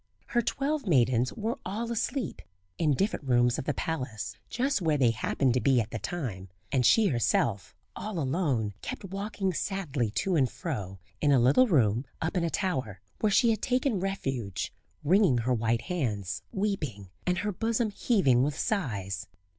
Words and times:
Her 0.29 0.41
twelve 0.41 0.87
maidens 0.87 1.31
were 1.31 1.59
all 1.63 1.91
asleep 1.91 2.41
in 2.79 2.95
different 2.95 3.29
rooms 3.29 3.59
of 3.59 3.65
the 3.65 3.73
palace, 3.75 4.35
just 4.49 4.81
where 4.81 4.97
they 4.97 5.11
happened 5.11 5.53
to 5.53 5.61
be 5.61 5.79
at 5.79 5.91
the 5.91 5.99
time; 5.99 6.49
and 6.71 6.83
she 6.83 7.09
herself, 7.09 7.75
all 7.95 8.17
alone, 8.17 8.73
kept 8.81 9.03
walking 9.05 9.53
sadly 9.53 10.09
to 10.15 10.35
and 10.35 10.49
fro 10.49 10.97
in 11.21 11.31
a 11.31 11.39
little 11.39 11.67
room 11.67 12.05
up 12.19 12.35
in 12.35 12.43
a 12.43 12.49
tower, 12.49 12.99
where 13.19 13.31
she 13.31 13.51
had 13.51 13.61
taken 13.61 13.99
refuge 13.99 14.73
wringing 15.03 15.37
her 15.37 15.53
white 15.53 15.81
hands, 15.83 16.41
weeping, 16.51 17.11
and 17.27 17.37
her 17.37 17.51
bosom 17.51 17.91
heaving 17.91 18.41
with 18.41 18.57
sighs. 18.57 19.27